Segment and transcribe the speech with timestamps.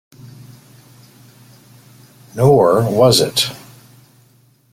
[2.33, 3.51] Nor was it.